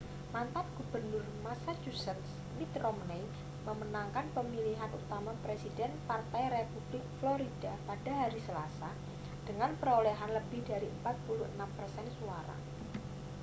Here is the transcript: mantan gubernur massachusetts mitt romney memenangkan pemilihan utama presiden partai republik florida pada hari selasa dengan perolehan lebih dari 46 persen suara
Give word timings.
mantan 0.35 0.65
gubernur 0.81 1.21
massachusetts 1.45 2.31
mitt 2.57 2.73
romney 2.83 3.21
memenangkan 3.69 4.25
pemilihan 4.35 4.89
utama 4.99 5.29
presiden 5.45 5.91
partai 6.09 6.43
republik 6.57 7.05
florida 7.21 7.73
pada 7.89 8.09
hari 8.21 8.39
selasa 8.47 8.89
dengan 9.47 9.71
perolehan 9.79 10.29
lebih 10.39 10.61
dari 10.71 10.89
46 11.05 11.53
persen 11.77 12.05
suara 12.17 12.57